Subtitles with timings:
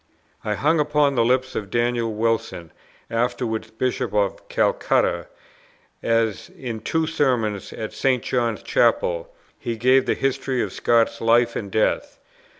[0.43, 2.71] I hung upon the lips of Daniel Wilson,
[3.11, 5.27] afterwards Bishop of Calcutta,
[6.01, 8.23] as in two sermons at St.
[8.23, 12.17] John's Chapel he gave the history of Scott's life and death.